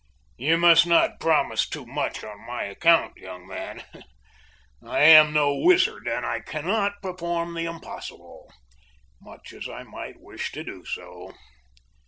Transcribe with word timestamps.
"You 0.39 0.57
must 0.57 0.87
not 0.87 1.19
promise 1.19 1.69
too 1.69 1.85
much 1.85 2.23
on 2.23 2.43
my 2.47 2.63
account, 2.63 3.17
young 3.17 3.45
man. 3.45 3.83
I 4.83 5.01
am 5.01 5.31
no 5.31 5.53
wizard, 5.55 6.07
and 6.07 6.25
I 6.25 6.39
cannot 6.39 7.03
perform 7.03 7.53
the 7.53 7.65
impossible, 7.65 8.51
much 9.21 9.53
as 9.53 9.69
I 9.69 9.83
might 9.83 10.19
wish 10.19 10.51
to 10.53 10.63
do 10.63 10.83
so." 10.85 11.31